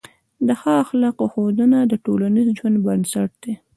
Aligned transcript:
د 0.47 0.49
ښه 0.59 0.71
اخلاقو 0.83 1.25
ښودنه 1.33 1.79
د 1.91 1.93
ټولنیز 2.05 2.47
ژوند 2.57 2.77
بنسټ 2.85 3.29
دی. 3.43 3.53